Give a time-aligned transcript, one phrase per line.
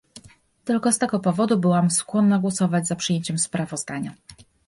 [0.65, 4.13] Tylko z tego powodu byłam skłonna głosować za przyjęciem sprawozdania